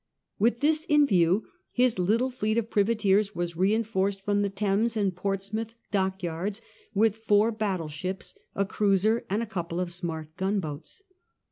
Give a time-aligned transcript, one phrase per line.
[0.39, 5.15] With this in view his little fleet of privateers was reinforced from the Thames and
[5.15, 6.59] Portsmouth dockyards
[6.95, 11.03] with four battle ships, a cruiser, and a couple of smart gunboats.